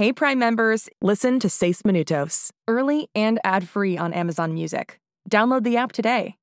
[0.00, 4.98] Hey Prime members, listen to Seis Minutos, early and ad-free on Amazon Music.
[5.28, 6.36] Download the app today.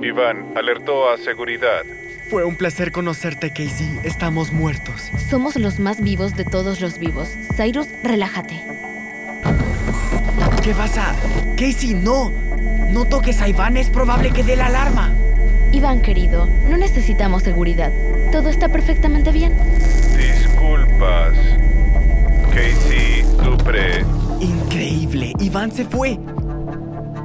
[0.00, 1.82] Iván alertó a seguridad.
[2.30, 3.98] Fue un placer conocerte, Casey.
[4.04, 5.10] Estamos muertos.
[5.28, 7.30] Somos los más vivos de todos los vivos.
[7.56, 8.62] Cyrus, relájate.
[10.62, 11.16] ¿Qué vas a...?
[11.56, 12.45] Casey, no.
[12.90, 15.12] No toques a Iván, es probable que dé la alarma.
[15.72, 17.92] Iván, querido, no necesitamos seguridad.
[18.32, 19.54] Todo está perfectamente bien.
[20.16, 21.34] Disculpas.
[22.50, 24.04] Casey Dupre.
[24.40, 25.32] Increíble.
[25.38, 26.18] Iván se fue.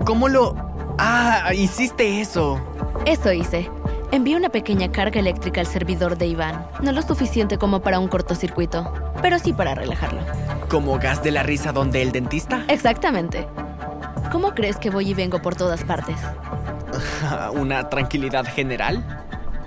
[0.06, 0.56] ¿Cómo lo...?
[0.98, 2.60] Ah, hiciste eso.
[3.06, 3.70] Eso hice.
[4.12, 6.68] Envié una pequeña carga eléctrica al servidor de Iván.
[6.82, 10.20] No lo suficiente como para un cortocircuito, pero sí para relajarlo.
[10.70, 12.66] ¿Como gas de la risa donde el dentista?
[12.68, 13.48] Exactamente.
[14.32, 16.16] ¿Cómo crees que voy y vengo por todas partes?
[17.54, 19.04] ¿Una tranquilidad general?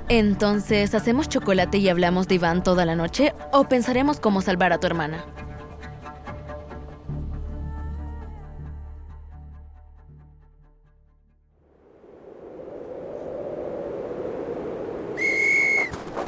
[0.09, 4.79] Entonces, ¿hacemos chocolate y hablamos de Iván toda la noche o pensaremos cómo salvar a
[4.79, 5.25] tu hermana?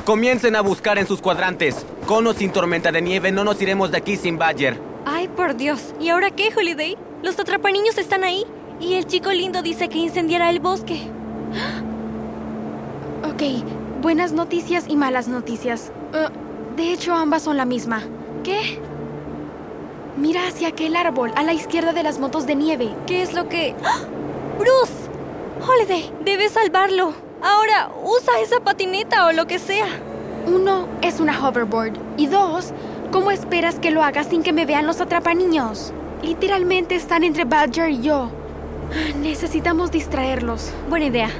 [0.04, 1.84] Comiencen a buscar en sus cuadrantes.
[2.06, 4.78] Con o sin tormenta de nieve, no nos iremos de aquí sin Badger.
[5.04, 5.94] Ay, por Dios.
[5.98, 6.96] ¿Y ahora qué, Holiday?
[7.22, 8.44] Los atrapaniños están ahí.
[8.80, 11.00] Y el chico lindo dice que incendiará el bosque.
[13.24, 13.42] Ok,
[14.02, 15.90] buenas noticias y malas noticias.
[16.12, 18.02] Uh, de hecho, ambas son la misma.
[18.44, 18.78] ¿Qué?
[20.16, 22.94] Mira hacia aquel árbol, a la izquierda de las motos de nieve.
[23.06, 23.74] ¿Qué es lo que...?
[23.84, 24.00] ¡Ah!
[24.58, 25.10] ¡Bruce!
[25.66, 27.14] Holiday, debes salvarlo.
[27.42, 29.88] Ahora, usa esa patineta o lo que sea.
[30.46, 31.94] Uno, es una hoverboard.
[32.16, 32.72] Y dos,
[33.10, 35.92] ¿cómo esperas que lo haga sin que me vean los atrapaniños?
[36.26, 38.30] Literalmente están entre Badger y yo.
[39.22, 40.72] Necesitamos distraerlos.
[40.88, 41.30] Buena idea.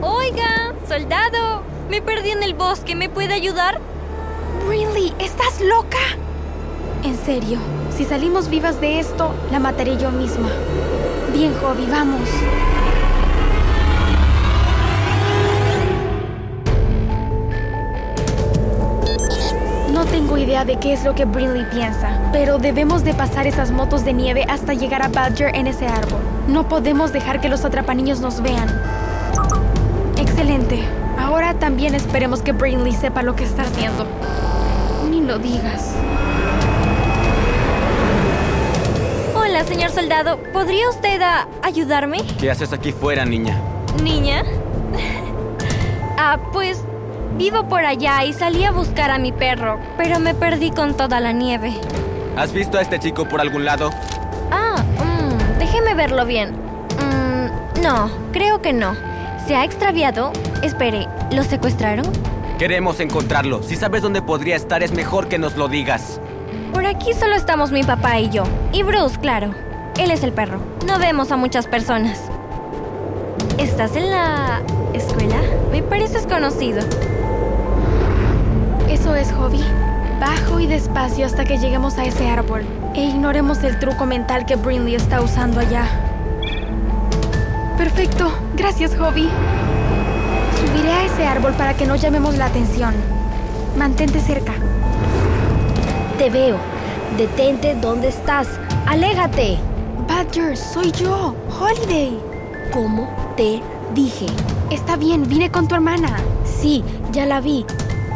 [0.00, 2.94] Oiga, soldado, me perdí en el bosque.
[2.94, 3.80] ¿Me puede ayudar?
[4.68, 5.98] Really, ¿estás loca?
[7.02, 7.58] En serio,
[7.96, 10.48] si salimos vivas de esto, la mataré yo misma.
[11.34, 12.28] Bien, Hobby, vamos.
[20.10, 24.04] Tengo idea de qué es lo que Brinley piensa, pero debemos de pasar esas motos
[24.04, 26.20] de nieve hasta llegar a Badger en ese árbol.
[26.48, 28.68] No podemos dejar que los atrapaniños nos vean.
[30.18, 30.82] Excelente.
[31.18, 34.06] Ahora también esperemos que Brinley sepa lo que está haciendo.
[35.08, 35.94] Ni lo digas.
[39.36, 40.38] Hola, señor soldado.
[40.52, 41.20] ¿Podría usted
[41.62, 42.22] ayudarme?
[42.38, 43.60] ¿Qué haces aquí fuera, niña?
[44.02, 44.42] ¿Niña?
[46.18, 46.82] ah, pues
[47.36, 51.20] vivo por allá y salí a buscar a mi perro, pero me perdí con toda
[51.20, 51.72] la nieve.
[52.36, 53.90] ¿Has visto a este chico por algún lado?
[54.50, 56.50] Ah, mm, déjeme verlo bien.
[56.98, 58.94] Mm, no, creo que no.
[59.46, 60.32] ¿Se ha extraviado?
[60.62, 62.06] Espere, ¿lo secuestraron?
[62.58, 63.62] Queremos encontrarlo.
[63.62, 66.20] Si sabes dónde podría estar, es mejor que nos lo digas.
[66.72, 68.44] Por aquí solo estamos mi papá y yo.
[68.72, 69.54] Y Bruce, claro.
[69.98, 70.60] Él es el perro.
[70.86, 72.20] No vemos a muchas personas.
[73.58, 74.60] ¿Estás en la
[74.94, 75.40] escuela?
[75.70, 76.82] Me pareces conocido.
[79.10, 79.64] Eso es, Hobby.
[80.20, 82.62] Bajo y despacio hasta que lleguemos a ese árbol.
[82.94, 85.84] E ignoremos el truco mental que Brinley está usando allá.
[87.76, 88.30] Perfecto.
[88.54, 89.28] Gracias, Hobby.
[90.60, 92.94] Subiré a ese árbol para que no llamemos la atención.
[93.76, 94.52] Mantente cerca.
[96.16, 96.56] Te veo.
[97.18, 98.46] Detente donde estás.
[98.86, 99.58] Aléjate.
[100.06, 102.16] Badger, soy yo, Holiday.
[102.72, 103.60] Como te
[103.92, 104.26] dije.
[104.70, 106.16] Está bien, vine con tu hermana.
[106.44, 107.66] Sí, ya la vi.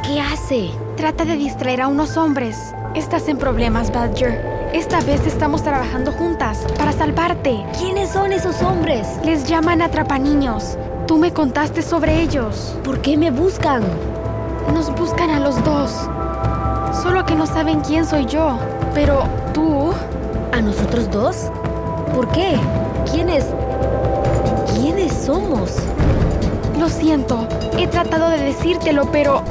[0.05, 0.84] ¿Qué hace?
[1.05, 2.75] Trata de distraer a unos hombres.
[2.95, 4.71] Estás en problemas, Badger.
[4.73, 7.63] Esta vez estamos trabajando juntas para salvarte.
[7.79, 9.07] ¿Quiénes son esos hombres?
[9.23, 10.79] Les llaman atrapaniños.
[11.07, 12.75] Tú me contaste sobre ellos.
[12.83, 13.83] ¿Por qué me buscan?
[14.73, 15.91] Nos buscan a los dos.
[17.03, 18.59] Solo que no saben quién soy yo.
[18.95, 19.93] Pero tú...
[20.53, 21.51] ¿A nosotros dos?
[22.15, 22.57] ¿Por qué?
[23.13, 23.45] ¿Quiénes?
[24.75, 25.71] ¿Quiénes somos?
[26.81, 27.47] Lo siento.
[27.77, 29.45] He tratado de decírtelo, pero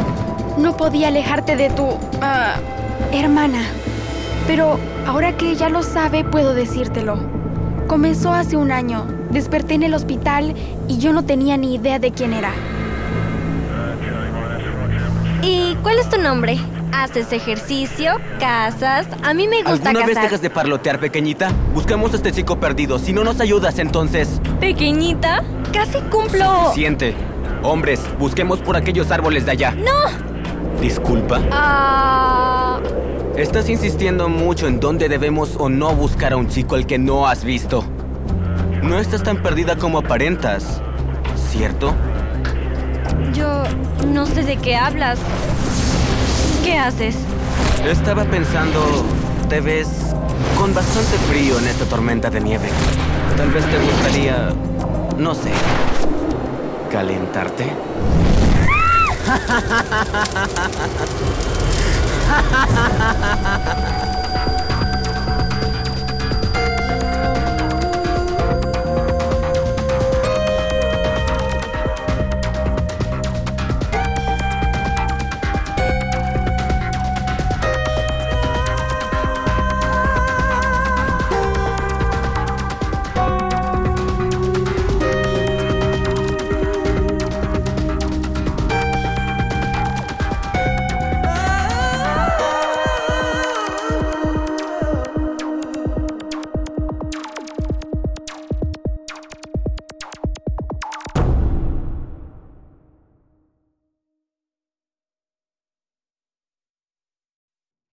[0.58, 1.88] no podía alejarte de tu...
[2.22, 2.56] ah,
[3.12, 3.64] hermana.
[4.48, 7.18] Pero ahora que ella lo sabe, puedo decírtelo.
[7.88, 9.06] Comenzó hace un año.
[9.32, 10.54] Desperté en el hospital
[10.88, 12.52] y yo no tenía ni idea de quién era.
[15.42, 16.58] ¿Y cuál es tu nombre?
[16.92, 18.14] ¿Haces ejercicio?
[18.40, 19.08] ¿Casas?
[19.24, 20.24] A mí me gusta ¿Alguna vez cazar.
[20.24, 21.52] dejas de parlotear, pequeñita?
[21.74, 23.00] Buscamos a este chico perdido.
[23.00, 24.40] Si no nos ayudas, entonces...
[24.60, 25.44] ¿Pequeñita?
[25.74, 26.72] Casi cumplo...
[26.74, 27.16] Siente.
[27.64, 29.72] Hombres, busquemos por aquellos árboles de allá.
[29.72, 30.33] ¡No!
[30.82, 31.42] Disculpa.
[31.52, 32.80] Ah...
[33.36, 37.28] Estás insistiendo mucho en dónde debemos o no buscar a un chico al que no
[37.28, 37.84] has visto.
[38.84, 40.84] No estás tan perdida como aparentas,
[41.50, 41.96] ¿cierto?
[43.34, 43.64] Yo
[44.08, 45.18] no sé de qué hablas.
[46.64, 47.16] ¿Qué haces?
[47.84, 48.80] Estaba pensando,
[49.50, 49.90] te ves
[50.60, 52.70] con bastante frío en esta tormenta de nieve.
[53.36, 54.50] Tal vez te gustaría,
[55.18, 55.50] no sé,
[56.92, 57.66] calentarte.
[59.26, 60.74] Hahaha.